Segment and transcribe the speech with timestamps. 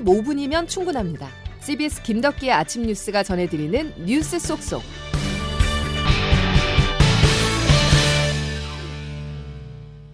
[0.00, 1.28] 15분이면 충분합니다.
[1.60, 4.82] CBS 김덕기의 아침 뉴스가 전해드리는 뉴스 속속.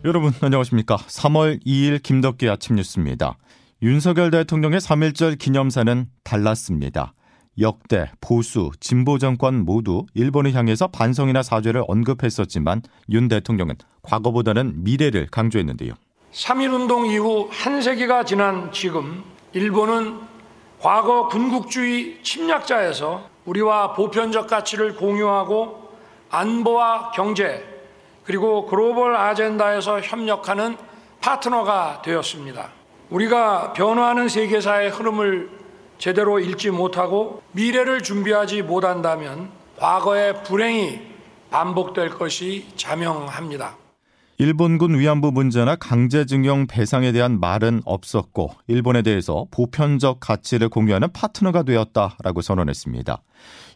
[0.04, 0.96] 여러분 안녕하십니까?
[0.96, 3.36] 3월 2일 김덕기 아침 뉴스입니다.
[3.82, 7.14] 윤석열 대통령의 3.1절 기념사는 달랐습니다.
[7.58, 15.94] 역대, 보수, 진보 정권 모두 일본을 향해서 반성이나 사죄를 언급했었지만 윤 대통령은 과거보다는 미래를 강조했는데요.
[16.32, 19.22] 3.1 운동 이후 한 세기가 지난 지금
[19.52, 20.20] 일본은
[20.80, 25.90] 과거 군국주의 침략자에서 우리와 보편적 가치를 공유하고
[26.30, 27.64] 안보와 경제,
[28.24, 30.76] 그리고 글로벌 아젠다에서 협력하는
[31.20, 32.70] 파트너가 되었습니다.
[33.10, 35.50] 우리가 변화하는 세계사의 흐름을
[35.98, 41.00] 제대로 읽지 못하고 미래를 준비하지 못한다면 과거의 불행이
[41.50, 43.81] 반복될 것이 자명합니다.
[44.38, 52.40] 일본군 위안부 문제나 강제징용 배상에 대한 말은 없었고 일본에 대해서 보편적 가치를 공유하는 파트너가 되었다라고
[52.40, 53.22] 선언했습니다.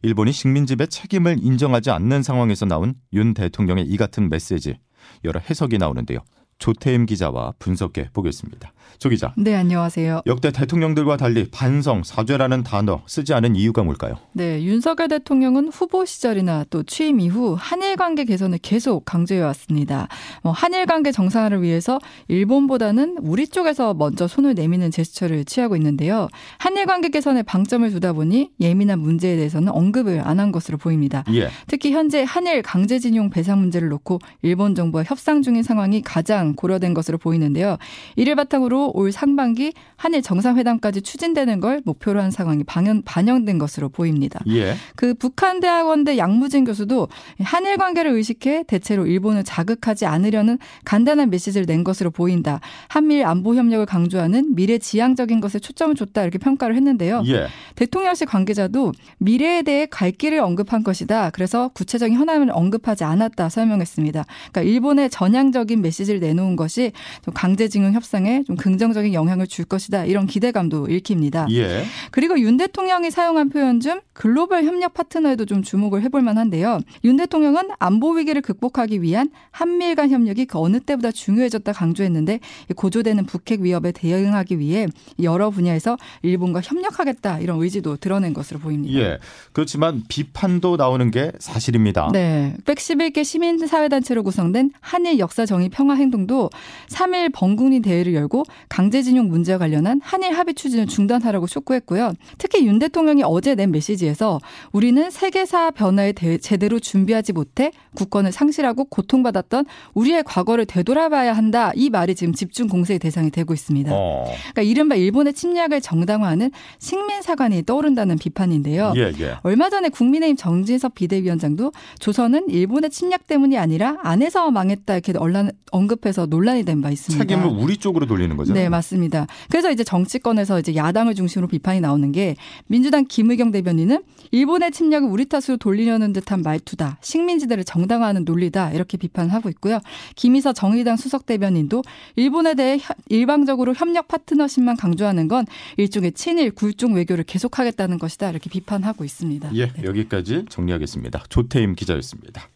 [0.02, 4.78] 일본이 식민지배 책임을 인정하지 않는 상황에서 나온 윤 대통령의 이 같은 메시지
[5.24, 6.20] 여러 해석이 나오는데요.
[6.60, 8.72] 조태임 기자와 분석해 보겠습니다.
[8.98, 9.34] 조 기자.
[9.36, 10.22] 네, 안녕하세요.
[10.26, 14.14] 역대 대통령들과 달리 반성, 사죄라는 단어 쓰지 않은 이유가 뭘까요?
[14.32, 20.08] 네, 윤석열 대통령은 후보 시절이나 또 취임 이후 한일 관계 개선을 계속 강조해 왔습니다.
[20.42, 26.28] 뭐 한일 관계 정상화를 위해서 일본보다는 우리 쪽에서 먼저 손을 내미는 제스처를 취하고 있는데요.
[26.58, 31.24] 한일 관계 개선에 방점을 두다 보니 예민한 문제에 대해서는 언급을 안 한 것으로 보입니다.
[31.32, 31.48] 예.
[31.66, 37.18] 특히 현재 한일 강제징용 배상 문제를 놓고 일본 정부와 협상 중인 상황이 가장 고려된 것으로
[37.18, 37.78] 보이는데요.
[38.16, 44.40] 이를 바탕으로 올 상반기 한일 정상회담까지 추진되는 걸 목표로 한 상황이 반영, 반영된 것으로 보입니다.
[44.48, 44.74] 예.
[44.94, 47.08] 그 북한 대학원대 양무진 교수도
[47.40, 52.60] 한일 관계를 의식해 대체로 일본을 자극하지 않으려는 간단한 메시지를 낸 것으로 보인다.
[52.88, 57.22] 한미일 안보 협력을 강조하는 미래 지향적인 것에 초점을 줬다 이렇게 평가를 했는데요.
[57.26, 57.46] 예.
[57.74, 61.30] 대통령실 관계자도 미래에 대해 갈 길을 언급한 것이다.
[61.30, 64.24] 그래서 구체적인 현안을 언급하지 않았다 설명했습니다.
[64.52, 66.92] 그러니까 일본의 전향적인 메시지를 내 놓은 것이
[67.22, 70.04] 좀 강제징용 협상에 좀 긍정적인 영향을 줄 것이다.
[70.04, 71.46] 이런 기대감도 읽힙니다.
[71.50, 71.84] 예.
[72.10, 76.80] 그리고 윤 대통령이 사용한 표현 중 글로벌 협력 파트너에도 좀 주목을 해볼 만한데요.
[77.04, 82.40] 윤 대통령은 안보 위기를 극복하기 위한 한미일 간 협력이 그 어느 때보다 중요해졌다 강조했는데
[82.76, 84.86] 고조되는 북핵 위협에 대응하기 위해
[85.22, 88.98] 여러 분야에서 일본과 협력하겠다 이런 의지도 드러낸 것으로 보입니다.
[88.98, 89.18] 예.
[89.52, 92.10] 그렇지만 비판도 나오는 게 사실입니다.
[92.12, 92.54] 네.
[92.64, 96.50] 111개 시민사회단체로 구성된 한일 역사정의 평화행동 도
[96.88, 102.12] 3일 범국민 대회를 열고 강제징용 문제와 관련한 한일 합의 추진을 중단하라고 촉구했고요.
[102.38, 104.40] 특히 윤 대통령이 어제 낸 메시지에서
[104.72, 111.72] 우리는 세계사 변화에 대, 제대로 준비하지 못해 국권을 상실하고 고통받았던 우리의 과거를 되돌아봐야 한다.
[111.74, 113.90] 이 말이 지금 집중 공세의 대상이 되고 있습니다.
[113.92, 114.24] 어.
[114.26, 118.92] 그러니까 이른바 일본의 침략을 정당화하는 식민사관이 떠오른다는 비판인데요.
[118.96, 119.36] 예, 예.
[119.42, 126.00] 얼마 전에 국민의힘 정진석 비대위원장도 조선은 일본의 침략 때문이 아니라 안에서 망했다 이렇게 언란, 언급
[126.16, 127.24] 해서 논란이 된 바 있습니다.
[127.24, 128.52] 책임을 우리 쪽으로 돌리는 거죠.
[128.54, 129.26] 네, 맞습니다.
[129.50, 132.36] 그래서 이제 정치권에서 이제 야당을 중심으로 비판이 나오는 게
[132.66, 136.98] 민주당 김의경 대변인은 일본의 침략을 우리 탓으로 돌리려는 듯한 말투다.
[137.02, 138.72] 식민지대를 정당화하는 논리다.
[138.72, 139.80] 이렇게 비판하고 있고요.
[140.16, 141.82] 김희서 정의당 수석 대변인도
[142.16, 145.44] 일본에 대해 혀- 일방적으로 협력 파트너십만 강조하는 건
[145.76, 148.30] 일종의 친일 굴종 외교를 계속하겠다는 것이다.
[148.30, 149.50] 이렇게 비판하고 있습니다.
[149.56, 151.24] 예, 여기까지 정리하겠습니다.
[151.28, 152.48] 조태임 기자였습니다.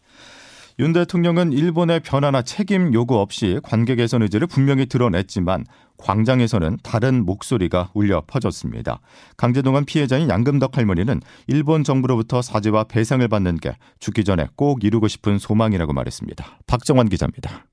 [0.79, 5.65] 윤 대통령은 일본의 변화나 책임 요구 없이 관계 개선 의지를 분명히 드러냈지만
[5.97, 8.99] 광장에서는 다른 목소리가 울려 퍼졌습니다.
[9.37, 15.37] 강제동원 피해자인 양금덕 할머니는 일본 정부로부터 사죄와 배상을 받는 게 죽기 전에 꼭 이루고 싶은
[15.37, 16.59] 소망이라고 말했습니다.
[16.67, 17.65] 박정환 기자입니다.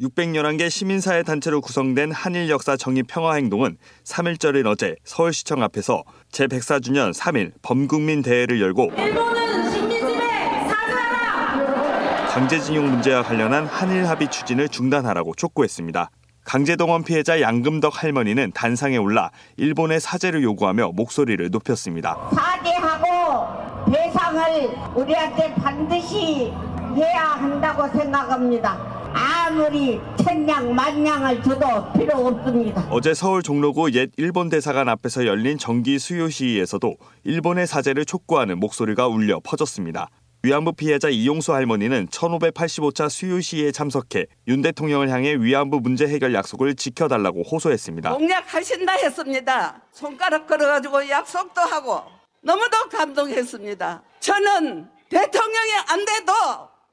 [0.00, 7.52] 611개 시민사회 단체로 구성된 한일 역사 정의 평화 행동은 3일절인 어제 서울시청 앞에서 제104주년 3일
[7.60, 9.39] 범국민 대회를 열고 일본은!
[12.30, 16.10] 강제징용 문제와 관련한 한일 합의 추진을 중단하라고 촉구했습니다.
[16.44, 22.16] 강제동원 피해자 양금덕 할머니는 단상에 올라 일본의 사죄를 요구하며 목소리를 높였습니다.
[22.32, 26.52] 사죄하고 배상을 우리한테 반드시
[26.94, 28.78] 해야 한다고 생각합니다.
[29.12, 32.86] 아무리 천냥 만냥을 줘도 필요 없습니다.
[32.90, 36.94] 어제 서울 종로구 옛 일본 대사관 앞에서 열린 정기 수요 시위에서도
[37.24, 40.08] 일본의 사죄를 촉구하는 목소리가 울려 퍼졌습니다.
[40.42, 46.76] 위안부 피해자 이용수 할머니는 1585차 수요 시위에 참석해 윤 대통령을 향해 위안부 문제 해결 약속을
[46.76, 48.14] 지켜달라고 호소했습니다.
[48.14, 49.82] 공약하신다 했습니다.
[49.92, 52.02] 손가락 걸어가지고 약속도 하고
[52.40, 54.02] 너무도 감동했습니다.
[54.20, 56.32] 저는 대통령이 안 돼도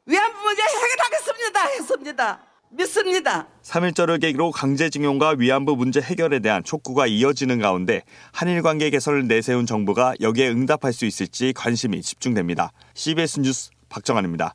[0.05, 2.46] 위안부 문제 해결하겠습니다 했습니다.
[2.71, 3.47] 믿습니다.
[3.63, 10.13] 3일절을 계기로 강제징용과 위안부 문제 해결에 대한 촉구가 이어지는 가운데 한일 관계 개선을 내세운 정부가
[10.21, 12.71] 여기에 응답할 수 있을지 관심이 집중됩니다.
[12.93, 14.53] CBS 뉴스 박정환입니다.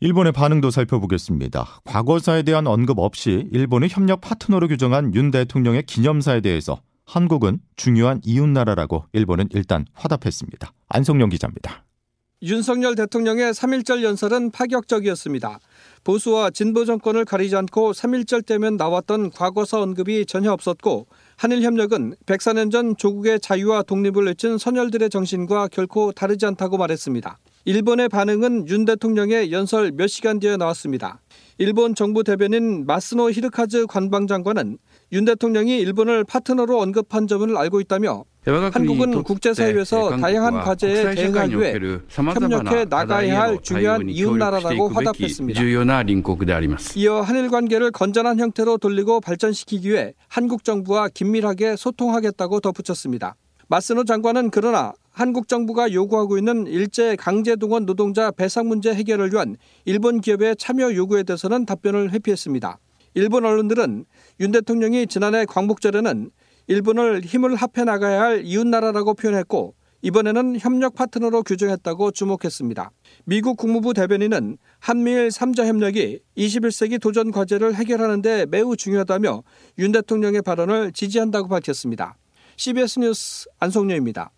[0.00, 1.80] 일본의 반응도 살펴보겠습니다.
[1.84, 9.06] 과거사에 대한 언급 없이 일본의 협력 파트너로 규정한 윤 대통령의 기념사에 대해서 한국은 중요한 이웃나라라고
[9.12, 10.72] 일본은 일단 화답했습니다.
[10.88, 11.84] 안성영 기자입니다.
[12.44, 15.58] 윤석열 대통령의 3.1절 연설은 파격적이었습니다.
[16.04, 21.06] 보수와 진보 정권을 가리지 않고 3.1절 때면 나왔던 과거사 언급이 전혀 없었고
[21.36, 27.38] 한일 협력은 104년 전 조국의 자유와 독립을 외친 선열들의 정신과 결코 다르지 않다고 말했습니다.
[27.64, 31.22] 일본의 반응은 윤 대통령의 연설 몇 시간 뒤에 나왔습니다.
[31.56, 34.76] 일본 정부 대변인 마스노 히르카즈 관방장관은
[35.12, 41.74] 윤 대통령이 일본을 파트너로 언급한 점을 알고 있다며 한국은 국제사회에서 다양한 과제에 대응하기 위해
[42.10, 45.60] 협력해 나가야 할 중요한 이웃 나라라고 화답했습니다.
[46.96, 53.34] 이어 한일 관계를 건전한 형태로 돌리고 발전시키기 위해 한국 정부와 긴밀하게 소통하겠다고 덧붙였습니다.
[53.68, 59.56] 마스노 장관은 그러나 한국 정부가 요구하고 있는 일제 강제 동원 노동자 배상 문제 해결을 위한
[59.86, 62.78] 일본 기업의 참여 요구에 대해서는 답변을 회피했습니다.
[63.14, 64.04] 일본 언론들은
[64.40, 66.30] 윤 대통령이 지난해 광복절에는
[66.66, 72.90] 일본을 힘을 합해 나가야 할 이웃나라라고 표현했고 이번에는 협력 파트너로 규정했다고 주목했습니다.
[73.24, 79.42] 미국 국무부 대변인은 한미일 3자 협력이 21세기 도전 과제를 해결하는 데 매우 중요하다며
[79.78, 82.18] 윤 대통령의 발언을 지지한다고 밝혔습니다.
[82.58, 84.30] CBS 뉴스 안성료입니다.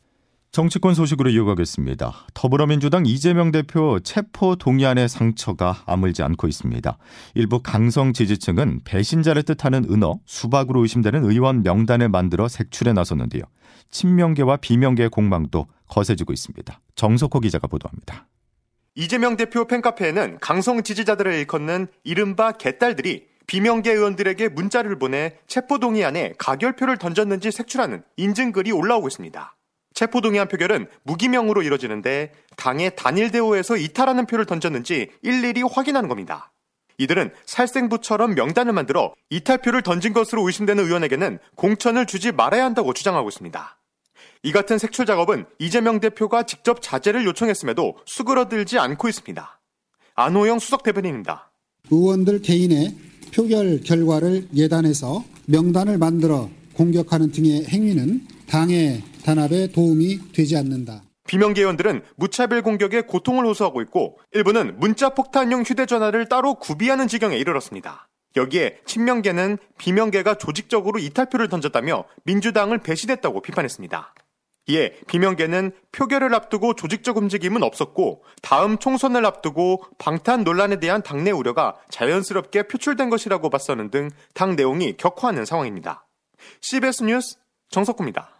[0.56, 2.14] 정치권 소식으로 이어가겠습니다.
[2.32, 6.96] 더불어민주당 이재명 대표 체포 동의안의 상처가 아물지 않고 있습니다.
[7.34, 13.42] 일부 강성 지지층은 배신자를 뜻하는 은어 수박으로 의심되는 의원 명단을 만들어 색출에 나섰는데요.
[13.90, 16.80] 친명계와 비명계의 공방도 거세지고 있습니다.
[16.94, 18.26] 정석호 기자가 보도합니다.
[18.94, 27.50] 이재명 대표 팬카페에는 강성 지지자들을 일컫는 이른바 개딸들이 비명계 의원들에게 문자를 보내 체포동의안에 가결표를 던졌는지
[27.50, 29.55] 색출하는 인증글이 올라오고 있습니다.
[29.96, 36.52] 체포동의안 표결은 무기명으로 이뤄지는데 당의 단일 대우에서 이탈하는 표를 던졌는지 일일이 확인하는 겁니다.
[36.98, 43.78] 이들은 살생부처럼 명단을 만들어 이탈표를 던진 것으로 의심되는 의원에게는 공천을 주지 말아야 한다고 주장하고 있습니다.
[44.43, 49.60] 이 같은 색출 작업은 이재명 대표가 직접 자제를 요청했음에도 수그러들지 않고 있습니다.
[50.14, 51.50] 안호영 수석 대변인입니다.
[51.90, 52.94] 의원들 개인의
[53.34, 61.02] 표결 결과를 예단해서 명단을 만들어 공격하는 등의 행위는 당의 단합에 도움이 되지 않는다.
[61.26, 68.08] 비명계원들은 무차별 공격에 고통을 호소하고 있고 일부는 문자 폭탄용 휴대전화를 따로 구비하는 지경에 이르렀습니다.
[68.37, 74.14] 여기에 친명계는 비명계가 조직적으로 이탈표를 던졌다며 민주당을 배신했다고 비판했습니다.
[74.69, 81.75] 이에 비명계는 표결을 앞두고 조직적 움직임은 없었고 다음 총선을 앞두고 방탄 논란에 대한 당내 우려가
[81.90, 86.06] 자연스럽게 표출된 것이라고 봤서는 등 당 내용이 격화하는 상황입니다.
[86.61, 87.38] CBS 뉴스
[87.70, 88.35] 정석구입니다.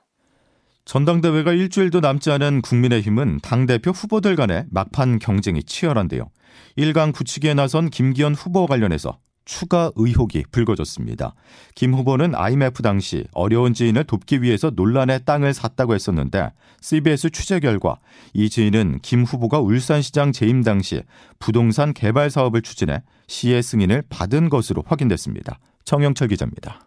[0.87, 6.31] 전당대회가 일주일도 남지 않은 국민의힘은 당대표 후보들 간의 막판 경쟁이 치열한데요.
[6.79, 11.35] 1강 굳히기에 나선 김기현 후보 관련해서 추가 의혹이 불거졌습니다.
[11.75, 17.99] 김 후보는 IMF 당시 어려운 지인을 돕기 위해서 논란의 땅을 샀다고 했었는데 CBS 취재 결과
[18.33, 21.03] 이 지인은 김 후보가 울산시장 재임 당시
[21.41, 25.59] 부동산 개발 사업을 추진해 시의 승인을 받은 것으로 확인됐습니다.
[25.85, 26.86] 정영철 기자입니다.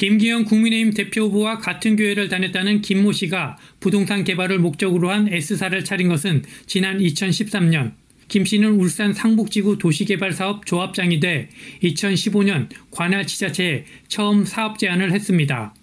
[0.00, 6.08] 김기현 국민의힘 대표 후보와 같은 교회를 다녔다는 김모 씨가 부동산 개발을 목적으로 한 S사를 차린
[6.08, 7.92] 것은 지난 2013년
[8.26, 11.50] 김 씨는 울산 상북지구 도시개발사업 조합장이 돼
[11.82, 15.74] 2015년 관할 지자체에 처음 사업 제안을 했습니다.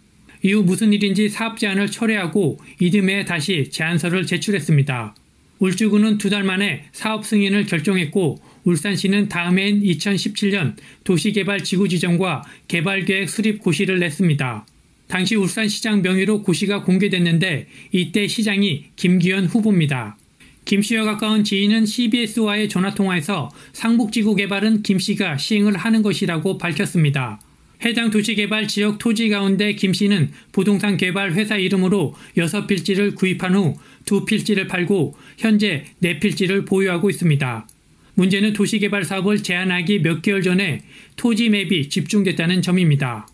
[0.42, 5.14] 이후 무슨 일인지 사업 제안을 철회하고 이듬해 다시 제안서를 제출했습니다.
[5.60, 13.60] 울주군은 두 달 만에 사업 승인을 결정했고 울산시는 다음해인 2017년 도시개발 지구 지정과 개발계획 수립
[13.60, 14.66] 고시를 냈습니다.
[15.08, 20.18] 당시 울산시장 명의로 고시가 공개됐는데 이때 시장이 김기현 후보입니다.
[20.66, 27.40] 김 씨와 가까운 지인은 CBS와의 전화통화에서 상북지구 개발은 김 씨가 시행을 하는 것이라고 밝혔습니다.
[27.86, 34.68] 해당 도시개발 지역 토지 가운데 김 씨는 부동산 개발 회사 이름으로 6필지를 구입한 후 2필지를
[34.68, 37.68] 팔고 현재 4필지를 보유하고 있습니다.
[38.16, 40.82] 문제는 도시개발 사업을 제한하기 몇 개월 전에
[41.18, 43.28] 토지 맵이 집중됐다는 점입니다.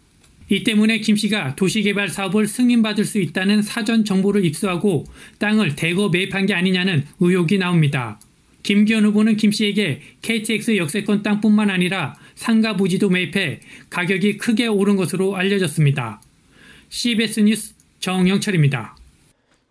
[0.49, 5.05] 이 때문에 김 씨가 도시개발 사업을 승인받을 수 있다는 사전 정보를 입수하고
[5.39, 8.19] 땅을 대거 매입한 게 아니냐는 의혹이 나옵니다.
[8.63, 13.59] 김기현 후보는 김 씨에게 KTX 역세권 땅뿐만 아니라 상가 부지도 매입해
[13.89, 16.21] 가격이 크게 오른 것으로 알려졌습니다.
[16.89, 18.95] CBS 뉴스 정영철입니다.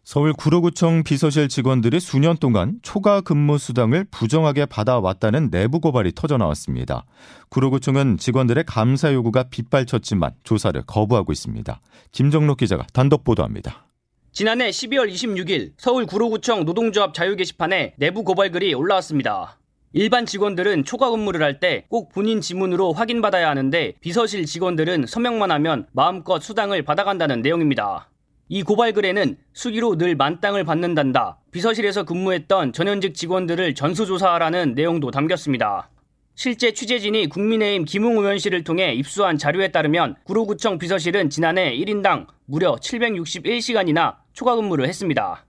[0.04, 7.04] 서울 구로구청 비서실 직원들이 수년 동안 초과 근무 수당을 부정하게 받아왔다는 내부 고발이 터져 나왔습니다.
[7.50, 11.80] 구로구청은 직원들의 감사 요구가 빗발쳤지만 조사를 거부하고 있습니다.
[12.10, 13.86] 김정록 기자가 단독 보도합니다.
[14.32, 19.58] 지난해 12월 26일 서울 구로구청 노동조합 자유 게시판에 내부 고발글이 올라왔습니다.
[19.94, 25.86] 일반 직원들은 초과 근무를 할 때 꼭 본인 지문으로 확인받아야 하는데 비서실 직원들은 서명만 하면
[25.92, 28.08] 마음껏 수당을 받아간다는 내용입니다.
[28.48, 31.38] 이 고발 글에는 수기로 늘 만땅을 받는단다.
[31.50, 35.90] 비서실에서 근무했던 전현직 직원들을 전수조사하라는 내용도 담겼습니다.
[36.34, 44.16] 실제 취재진이 국민의힘 김웅 의원실을 통해 입수한 자료에 따르면 구로구청 비서실은 지난해 1인당 무려 761시간이나
[44.32, 45.44] 초과 근무를 했습니다.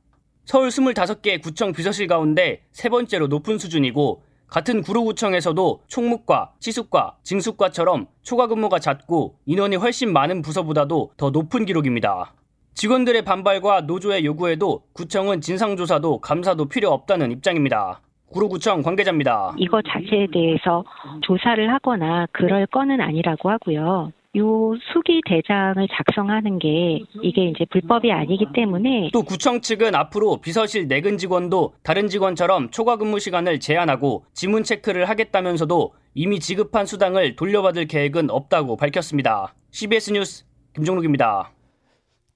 [0.46, 4.22] 서울 25개 구청 비서실 가운데 세 번째로 높은 수준이고
[4.54, 12.34] 같은 구로구청에서도 총무과, 치수과, 징수과처럼 초과 근무가 잦고 인원이 훨씬 많은 부서보다도 더 높은 기록입니다.
[12.76, 18.02] 직원들의 반발과 노조의 요구에도 구청은 진상조사도 감사도 필요 없다는 입장입니다.
[18.32, 19.56] 구로구청 관계자입니다.
[19.58, 20.84] 이거 자체에 대해서
[21.22, 24.12] 조사를 하거나 그럴 건은 아니라고 하고요.
[24.36, 30.88] 요 수기 대장을 작성하는 게 이게 이제 불법이 아니기 때문에 또 구청 측은 앞으로 비서실
[30.88, 37.86] 내근 직원도 다른 직원처럼 초과 근무 시간을 제한하고 지문 체크를 하겠다면서도 이미 지급한 수당을 돌려받을
[37.86, 39.54] 계획은 없다고 밝혔습니다.
[39.70, 41.52] CBS 뉴스 김종록입니다.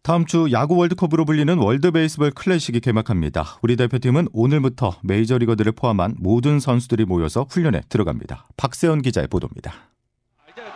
[0.03, 3.57] 다음 주 야구 월드컵으로 불리는 월드 베이스볼 클래식이 개막합니다.
[3.63, 8.47] 우리 대표팀은 오늘부터 메이저리거들을 포함한 모든 선수들이 모여서 훈련에 들어갑니다.
[8.55, 9.73] 박세현 기자의 보도입니다.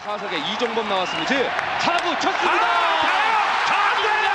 [0.04, 1.30] 타석에 이종범 나왔습니다.
[1.78, 2.72] 타구 쳤습니다.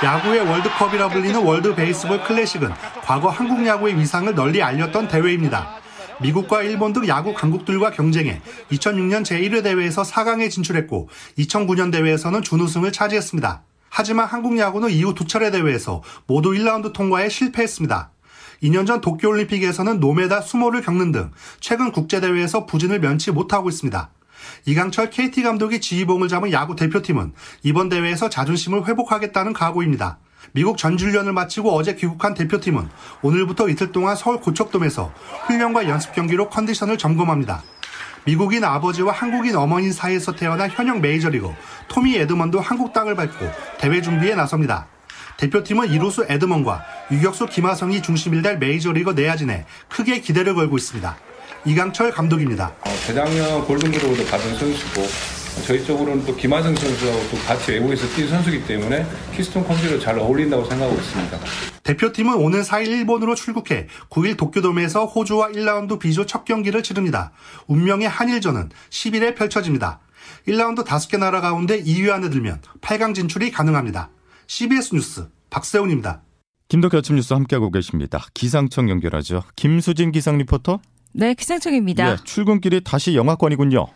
[0.01, 2.69] 야구의 월드컵이라 불리는 월드 베이스볼 클래식은
[3.03, 5.81] 과거 한국 야구의 위상을 널리 알렸던 대회입니다.
[6.21, 13.63] 미국과 일본 등 야구 강국들과 경쟁해 2006년 제1회 대회에서 4강에 진출했고 2009년 대회에서는 준우승을 차지했습니다.
[13.89, 18.11] 하지만 한국 야구는 이후 두 차례 대회에서 모두 1라운드 통과에 실패했습니다.
[18.63, 24.11] 2년 전 도쿄올림픽에서는 노메달 수모를 겪는 등 최근 국제대회에서 부진을 면치 못하고 있습니다.
[24.65, 30.19] 이강철 KT 감독이 지휘봉을 잡은 야구 대표팀은 이번 대회에서 자존심을 회복하겠다는 각오입니다.
[30.53, 32.89] 미국 전주련을 마치고 어제 귀국한 대표팀은
[33.21, 35.13] 오늘부터 이틀 동안 서울 고척돔에서
[35.47, 37.63] 훈련과 연습 경기로 컨디션을 점검합니다.
[38.25, 41.55] 미국인 아버지와 한국인 어머니 사이에서 태어난 현역 메이저리거
[41.87, 43.49] 토미 에드먼도 한국 땅을 밟고
[43.79, 44.87] 대회 준비에 나섭니다.
[45.37, 51.17] 대표팀은 이루수 에드먼과 유격수 김하성이 중심이 될 메이저리거 내야진에 크게 기대를 걸고 있습니다.
[51.67, 52.73] 이강철 감독입니다.
[52.79, 55.01] 어, 재작년 골든글로브도 받은 선수고
[55.65, 59.05] 저희 쪽으로는 또 김하성 선수하고 또 같이 외국에서 뛴 선수기 때문에
[59.35, 61.39] 키스톤 콤비로 잘 어울린다고 생각하고 있습니다.
[61.83, 67.33] 대표팀은 오는 4일 일본으로 출국해 9일 도쿄돔에서 호주와 1라운드 B조 첫 경기를 치릅니다.
[67.67, 69.99] 운명의 한일전은 10일에 펼쳐집니다.
[70.47, 74.09] 1라운드 5개 나라 가운데 2위 안에 들면 8강 진출이 가능합니다.
[74.47, 76.21] CBS 뉴스 박세훈입니다.
[76.69, 78.25] 김덕기 아침 뉴스 함께하고 계십니다.
[78.33, 79.43] 기상청 연결하죠.
[79.57, 80.79] 김수진 기상 리포터.
[81.17, 82.11] 네, 기상청입니다.
[82.11, 83.87] 예, 출근길이 다시 영하권이군요.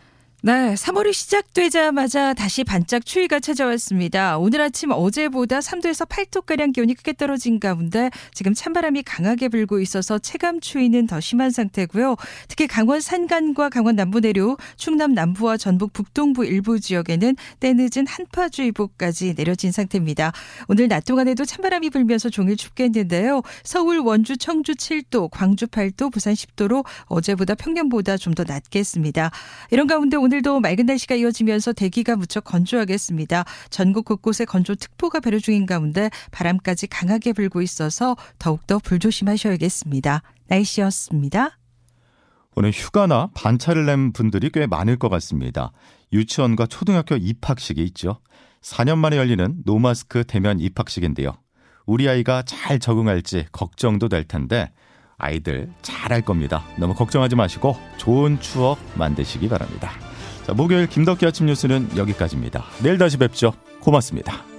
[0.44, 4.38] 네, 3월이 시작되자마자 다시 반짝 추위가 찾아왔습니다.
[4.38, 10.58] 오늘 아침 어제보다 3도에서 8도가량 기온이 크게 떨어진 가운데 지금 찬바람이 강하게 불고 있어서 체감
[10.58, 12.16] 추위는 더 심한 상태고요.
[12.48, 19.70] 특히 강원 산간과 강원 남부 내륙, 충남 남부와 전북 북동부 일부 지역에는 때늦은 한파주의보까지 내려진
[19.70, 20.32] 상태입니다.
[20.66, 23.42] 오늘 낮 동안에도 찬바람이 불면서 종일 춥겠는데요.
[23.62, 29.30] 서울, 원주, 청주 7도, 광주 8도, 부산 10도로 어제보다 평년보다 좀 더 낮겠습니다.
[29.70, 33.44] 이런 가운데 오늘 오늘도 맑은 날씨가 이어지면서 대기가 무척 건조하겠습니다.
[33.68, 40.22] 전국 곳곳에 건조특보가 발효 중인 가운데 바람까지 강하게 불고 있어서 더욱더 불조심하셔야겠습니다.
[40.46, 41.58] 날씨였습니다.
[42.54, 45.70] 오늘 휴가나 반차를 낸 분들이 꽤 많을 것 같습니다.
[46.14, 48.20] 유치원과 초등학교 입학식이 있죠.
[48.62, 51.34] 4년 만에 열리는 노마스크 대면 입학식인데요.
[51.84, 54.72] 우리 아이가 잘 적응할지 걱정도 될 텐데
[55.18, 56.64] 아이들 잘할 겁니다.
[56.78, 59.90] 너무 걱정하지 마시고 좋은 추억 만드시기 바랍니다.
[60.46, 62.64] 자, 목요일 김덕기 아침 뉴스는 여기까지입니다.
[62.82, 63.52] 내일 다시 뵙죠.
[63.80, 64.51] 고맙습니다.